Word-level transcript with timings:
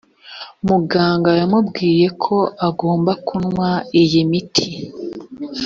muganga 0.67 1.29
yamubwiye 1.39 2.07
ko 2.23 2.35
agomba 2.67 3.11
kunywa 3.27 3.69
iyi 4.01 4.17
imiti 4.25 4.67